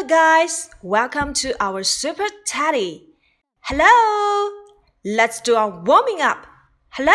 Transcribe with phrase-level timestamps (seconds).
[0.00, 0.70] Hello, guys.
[0.80, 3.06] Welcome to our Super Teddy.
[3.60, 4.50] Hello.
[5.04, 6.46] Let's do our warming up.
[6.88, 7.12] Hello.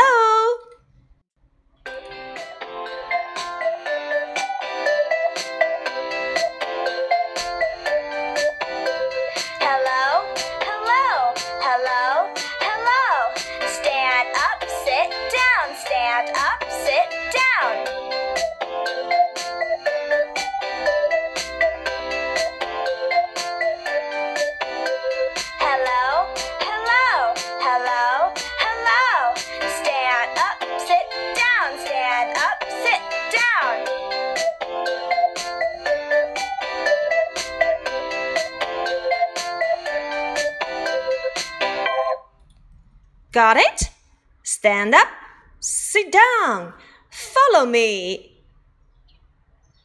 [43.35, 43.89] Got it?
[44.43, 45.09] Stand up,
[45.59, 46.71] sit down,
[47.09, 48.31] follow me.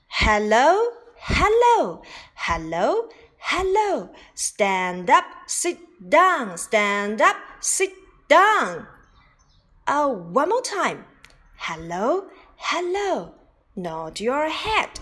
[0.06, 2.00] Hello, hello,
[2.36, 4.10] hello, hello.
[4.36, 7.90] Stand up, sit down, stand up, sit
[8.28, 8.86] down.
[9.88, 11.04] Oh, one more time.
[11.56, 13.34] Hello, hello.
[13.74, 15.00] Nod your head.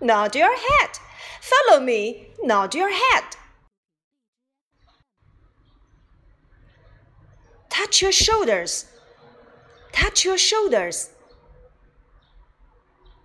[0.00, 0.90] Nod your head.
[1.40, 2.30] Follow me.
[2.42, 3.35] Nod your head.
[7.96, 8.84] Touch your shoulders.
[9.90, 11.08] Touch your shoulders.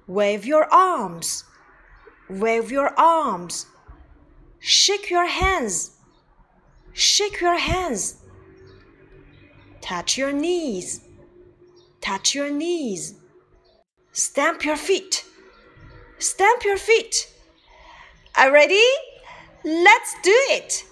[0.07, 1.43] Wave your arms.
[2.29, 3.65] Wave your arms.
[4.59, 5.97] Shake your hands.
[6.93, 8.15] Shake your hands.
[9.81, 11.01] Touch your knees.
[11.99, 13.15] Touch your knees.
[14.13, 15.25] Stamp your feet.
[16.17, 17.29] Stamp your feet.
[18.37, 18.87] Are ready?
[19.65, 20.85] Let's do it.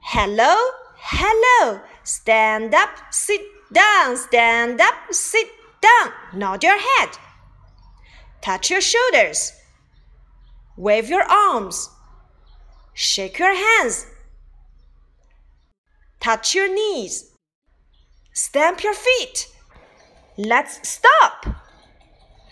[0.00, 0.56] Hello,
[0.96, 1.82] hello.
[2.10, 3.40] Stand up, sit
[3.72, 5.48] down, stand up, sit
[5.80, 6.12] down.
[6.34, 7.10] Nod your head.
[8.42, 9.52] Touch your shoulders.
[10.76, 11.88] Wave your arms.
[12.94, 14.08] Shake your hands.
[16.18, 17.30] Touch your knees.
[18.32, 19.46] Stamp your feet.
[20.36, 21.46] Let's stop.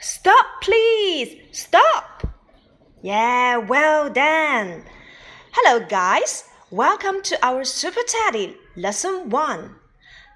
[0.01, 1.35] Stop, please.
[1.51, 2.29] Stop.
[3.03, 4.85] Yeah, well done.
[5.51, 6.45] Hello, guys.
[6.71, 9.76] Welcome to our Super Teddy Lesson 1.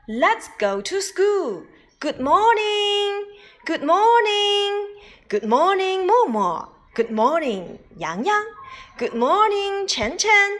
[0.08, 1.63] Let's go to school.
[2.00, 3.25] Good morning.
[3.66, 4.96] Good morning.
[5.30, 6.69] Good morning, Momo.
[6.96, 8.46] Good morning, Yang Yang.
[8.97, 10.58] Good morning, Chen Chen.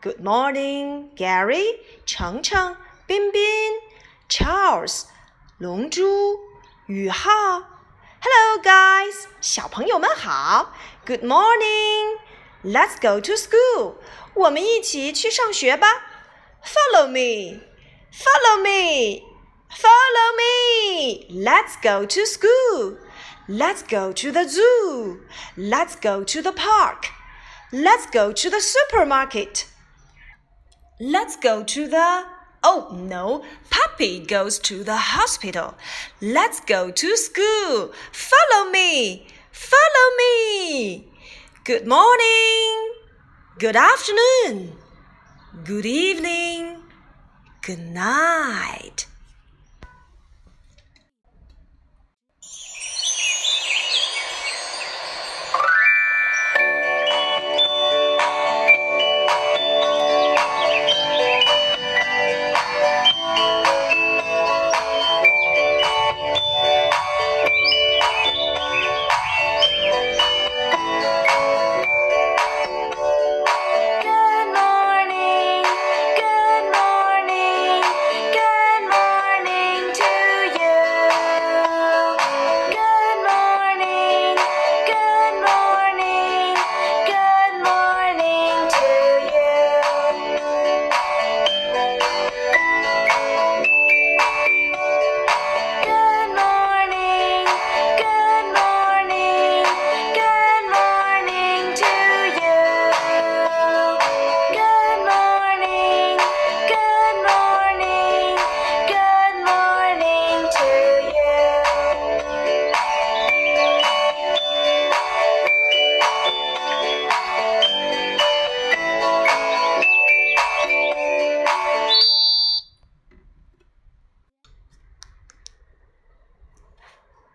[0.00, 2.76] Good morning, Gary, Cheng Cheng,
[3.08, 3.80] Bin Bin,
[4.28, 5.06] Charles,
[5.58, 6.38] 龙珠，
[6.86, 7.64] 宇浩。
[8.20, 10.72] Hello, guys，小朋友们好。
[11.04, 12.18] Good morning.
[12.62, 13.94] Let's go to school.
[14.34, 15.88] 我们一起去上学吧。
[16.63, 17.59] Follow me.
[18.11, 19.23] Follow me.
[19.71, 21.25] Follow me.
[21.29, 22.97] Let's go to school.
[23.47, 25.21] Let's go to the zoo.
[25.57, 27.07] Let's go to the park.
[27.71, 29.67] Let's go to the supermarket.
[30.99, 32.23] Let's go to the.
[32.63, 35.75] Oh no, Puppy goes to the hospital.
[36.21, 37.91] Let's go to school.
[38.11, 39.27] Follow me.
[39.51, 41.11] Follow me.
[41.65, 42.93] Good morning.
[43.59, 44.82] Good afternoon.
[45.61, 46.77] Good evening.
[47.61, 49.05] Good night.